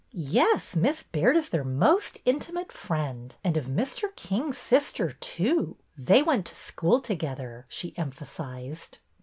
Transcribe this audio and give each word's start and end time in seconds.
Yes, 0.13 0.75
Miss 0.75 1.03
Baird 1.03 1.37
is 1.37 1.49
their 1.49 1.63
most 1.63 2.21
intimate 2.25 2.71
friend, 2.71 3.35
and 3.43 3.55
of 3.55 3.67
Mr. 3.67 4.05
King's 4.15 4.57
sister, 4.57 5.11
too. 5.11 5.77
They 5.95 6.23
went 6.23 6.47
to 6.47 6.55
school 6.55 6.99
together," 6.99 7.67
she 7.69 7.95
emphasized. 7.95 8.97